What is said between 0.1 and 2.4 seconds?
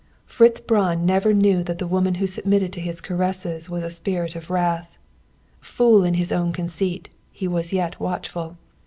Fritz Braun never knew that the woman who